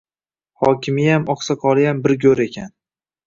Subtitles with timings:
[0.63, 2.73] Hokimiyam oqsoqoliyam bir go‘r ekan.